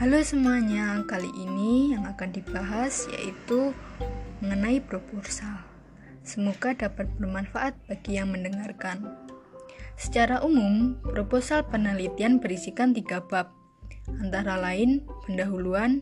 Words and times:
Halo 0.00 0.16
semuanya, 0.24 1.04
kali 1.04 1.28
ini 1.28 1.92
yang 1.92 2.08
akan 2.08 2.32
dibahas 2.32 3.04
yaitu 3.12 3.76
mengenai 4.40 4.80
proposal. 4.80 5.60
Semoga 6.24 6.72
dapat 6.72 7.04
bermanfaat 7.20 7.76
bagi 7.84 8.16
yang 8.16 8.32
mendengarkan. 8.32 9.12
Secara 10.00 10.40
umum, 10.40 10.96
proposal 11.04 11.68
penelitian 11.68 12.40
berisikan 12.40 12.96
tiga 12.96 13.20
bab, 13.28 13.52
antara 14.24 14.56
lain 14.56 15.04
pendahuluan, 15.28 16.00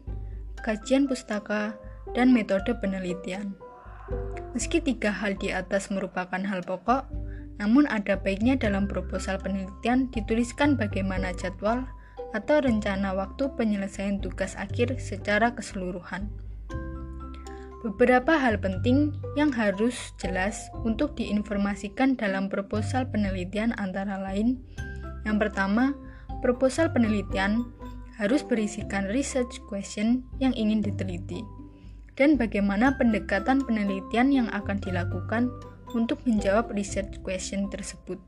kajian 0.62 1.10
pustaka, 1.10 1.74
dan 2.14 2.30
metode 2.30 2.78
penelitian. 2.78 3.58
Meski 4.54 4.78
tiga 4.78 5.10
hal 5.10 5.34
di 5.34 5.50
atas 5.50 5.90
merupakan 5.90 6.38
hal 6.38 6.62
pokok, 6.62 7.02
namun 7.58 7.90
ada 7.90 8.14
baiknya 8.14 8.54
dalam 8.54 8.86
proposal 8.86 9.42
penelitian 9.42 10.06
dituliskan 10.14 10.78
bagaimana 10.78 11.34
jadwal, 11.34 11.82
atau 12.36 12.60
rencana 12.60 13.16
waktu 13.16 13.48
penyelesaian 13.56 14.20
tugas 14.20 14.56
akhir 14.58 15.00
secara 15.00 15.56
keseluruhan. 15.56 16.28
Beberapa 17.78 18.34
hal 18.34 18.58
penting 18.58 19.14
yang 19.38 19.54
harus 19.54 20.10
jelas 20.18 20.66
untuk 20.82 21.14
diinformasikan 21.14 22.18
dalam 22.18 22.50
proposal 22.50 23.06
penelitian 23.06 23.70
antara 23.78 24.18
lain: 24.18 24.58
yang 25.22 25.38
pertama, 25.38 25.94
proposal 26.42 26.90
penelitian 26.90 27.70
harus 28.18 28.42
berisikan 28.42 29.06
research 29.14 29.62
question 29.70 30.26
yang 30.42 30.50
ingin 30.58 30.82
diteliti, 30.82 31.38
dan 32.18 32.34
bagaimana 32.34 32.98
pendekatan 32.98 33.62
penelitian 33.62 34.34
yang 34.34 34.48
akan 34.50 34.82
dilakukan 34.82 35.46
untuk 35.94 36.18
menjawab 36.26 36.74
research 36.74 37.22
question 37.22 37.70
tersebut. 37.70 38.18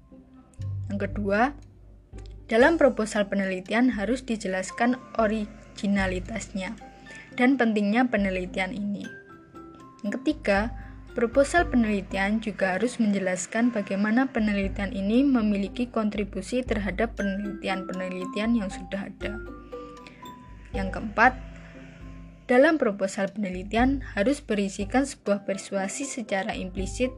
Yang 0.95 1.11
kedua, 1.11 1.59
dalam 2.51 2.75
proposal 2.75 3.31
penelitian 3.31 3.95
harus 3.95 4.27
dijelaskan 4.27 4.99
originalitasnya 5.23 6.75
dan 7.39 7.55
pentingnya 7.55 8.11
penelitian 8.11 8.75
ini. 8.75 9.07
Yang 10.03 10.19
ketiga, 10.19 10.75
proposal 11.15 11.71
penelitian 11.71 12.43
juga 12.43 12.75
harus 12.75 12.99
menjelaskan 12.99 13.71
bagaimana 13.71 14.27
penelitian 14.35 14.91
ini 14.91 15.23
memiliki 15.23 15.87
kontribusi 15.87 16.67
terhadap 16.67 17.15
penelitian-penelitian 17.15 18.59
yang 18.59 18.67
sudah 18.67 19.07
ada. 19.07 19.39
Yang 20.75 20.99
keempat, 20.99 21.39
dalam 22.51 22.83
proposal 22.83 23.31
penelitian 23.31 24.03
harus 24.19 24.43
berisikan 24.43 25.07
sebuah 25.07 25.47
persuasi 25.47 26.03
secara 26.03 26.51
implisit 26.59 27.15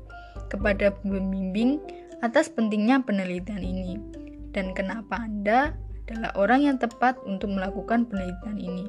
kepada 0.53 0.93
pembimbing 0.93 1.81
atas 2.21 2.53
pentingnya 2.53 3.01
penelitian 3.01 3.65
ini 3.65 4.22
dan 4.53 4.77
kenapa 4.77 5.21
Anda 5.21 5.77
adalah 6.07 6.31
orang 6.37 6.69
yang 6.69 6.77
tepat 6.77 7.17
untuk 7.25 7.53
melakukan 7.53 8.09
penelitian 8.09 8.59
ini. 8.61 8.87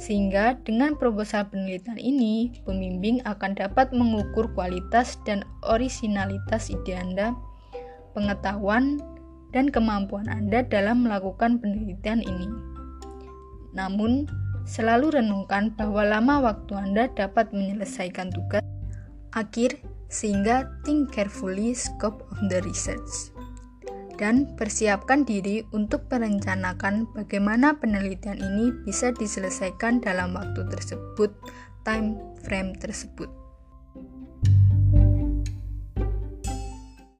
Sehingga 0.00 0.56
dengan 0.64 0.96
proposal 0.96 1.46
penelitian 1.52 2.00
ini, 2.00 2.50
pembimbing 2.64 3.20
akan 3.28 3.52
dapat 3.52 3.92
mengukur 3.92 4.48
kualitas 4.56 5.20
dan 5.28 5.44
originalitas 5.68 6.72
ide 6.72 6.96
Anda, 6.96 7.36
pengetahuan, 8.16 8.98
dan 9.52 9.68
kemampuan 9.68 10.26
Anda 10.32 10.64
dalam 10.64 11.04
melakukan 11.04 11.60
penelitian 11.60 12.24
ini. 12.24 12.48
Namun, 13.76 14.24
selalu 14.64 15.20
renungkan 15.20 15.76
bahwa 15.76 16.02
lama 16.08 16.34
waktu 16.50 16.72
Anda 16.74 17.04
dapat 17.12 17.52
menyelesaikan 17.52 18.32
tugas 18.32 18.64
akhir 19.36 19.78
sehingga 20.10 20.66
think 20.82 21.14
carefully 21.14 21.70
scope 21.70 22.26
of 22.34 22.38
the 22.50 22.58
research 22.66 23.30
dan 24.20 24.52
persiapkan 24.60 25.24
diri 25.24 25.64
untuk 25.72 26.04
merencanakan 26.12 27.08
bagaimana 27.16 27.80
penelitian 27.80 28.36
ini 28.36 28.68
bisa 28.84 29.16
diselesaikan 29.16 30.04
dalam 30.04 30.36
waktu 30.36 30.68
tersebut, 30.68 31.32
time 31.88 32.20
frame 32.44 32.76
tersebut. 32.76 33.39